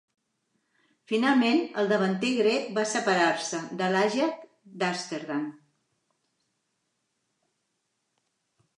[1.11, 4.51] Finalment, el davanter grec va separar-se de l'Ajax
[4.83, 5.47] d'Amsterdam.